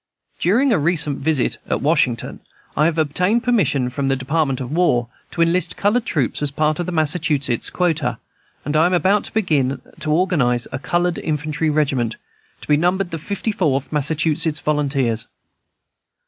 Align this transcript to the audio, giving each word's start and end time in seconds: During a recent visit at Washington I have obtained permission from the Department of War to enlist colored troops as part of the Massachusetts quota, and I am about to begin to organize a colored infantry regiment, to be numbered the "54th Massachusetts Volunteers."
During 0.39 0.73
a 0.73 0.79
recent 0.79 1.19
visit 1.19 1.59
at 1.69 1.79
Washington 1.83 2.39
I 2.75 2.85
have 2.85 2.97
obtained 2.97 3.43
permission 3.43 3.87
from 3.91 4.07
the 4.07 4.15
Department 4.15 4.59
of 4.59 4.71
War 4.71 5.09
to 5.29 5.43
enlist 5.43 5.77
colored 5.77 6.07
troops 6.07 6.41
as 6.41 6.49
part 6.49 6.79
of 6.79 6.87
the 6.87 6.91
Massachusetts 6.91 7.69
quota, 7.69 8.17
and 8.65 8.75
I 8.75 8.87
am 8.87 8.95
about 8.95 9.25
to 9.25 9.31
begin 9.31 9.79
to 9.99 10.11
organize 10.11 10.67
a 10.71 10.79
colored 10.79 11.19
infantry 11.19 11.69
regiment, 11.69 12.15
to 12.61 12.67
be 12.67 12.77
numbered 12.77 13.11
the 13.11 13.17
"54th 13.17 13.91
Massachusetts 13.91 14.59
Volunteers." 14.59 15.27